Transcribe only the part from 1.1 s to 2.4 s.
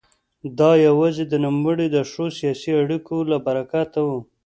د نوموړي د ښو